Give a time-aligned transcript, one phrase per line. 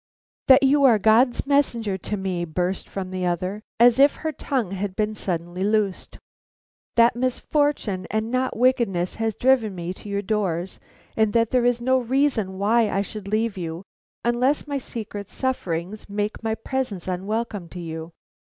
[0.47, 4.71] "That you are God's messenger to me," burst from the other, as if her tongue
[4.71, 6.17] had been suddenly loosed.
[6.95, 10.79] "That misfortune, and not wickedness, has driven me to your doors;
[11.15, 13.83] and that there is no reason why I should leave you
[14.25, 18.11] unless my secret sufferings make my presence unwelcome to you."